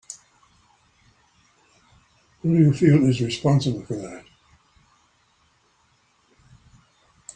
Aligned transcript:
Who 2.41 2.49
do 2.49 2.57
you 2.59 2.73
feel 2.73 3.07
is 3.07 3.21
responsible 3.21 3.85
for 3.85 3.93
that? 3.97 4.25